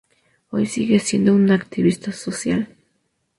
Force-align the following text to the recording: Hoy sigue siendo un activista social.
Hoy 0.49 0.65
sigue 0.65 0.97
siendo 0.97 1.35
un 1.35 1.51
activista 1.51 2.11
social. 2.11 2.75